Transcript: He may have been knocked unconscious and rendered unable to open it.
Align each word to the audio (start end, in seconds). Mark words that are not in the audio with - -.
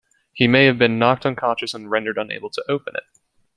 He 0.33 0.47
may 0.47 0.65
have 0.65 0.79
been 0.79 0.97
knocked 0.97 1.27
unconscious 1.27 1.75
and 1.75 1.91
rendered 1.91 2.17
unable 2.17 2.49
to 2.49 2.63
open 2.67 2.95
it. 2.95 3.03